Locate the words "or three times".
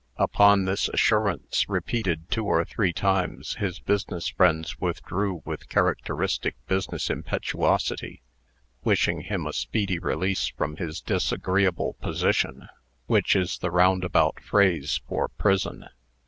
2.43-3.57